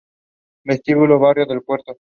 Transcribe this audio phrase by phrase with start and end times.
[0.65, 1.95] Vestíbulo Barrio del Puerto